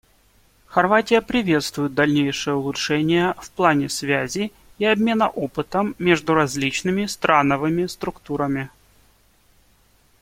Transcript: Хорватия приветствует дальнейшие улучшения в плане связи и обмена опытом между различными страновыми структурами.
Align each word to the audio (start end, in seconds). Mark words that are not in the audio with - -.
Хорватия 0.65 1.21
приветствует 1.21 1.93
дальнейшие 1.93 2.55
улучшения 2.55 3.35
в 3.37 3.51
плане 3.51 3.87
связи 3.87 4.51
и 4.79 4.85
обмена 4.85 5.29
опытом 5.29 5.93
между 5.99 6.33
различными 6.33 7.05
страновыми 7.05 7.85
структурами. 7.85 8.71